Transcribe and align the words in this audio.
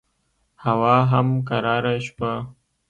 هوا 0.65 0.97
هم 1.11 1.27
قراره 1.49 1.95
شوه. 2.05 2.33